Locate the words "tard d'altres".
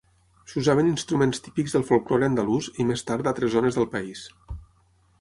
3.11-3.57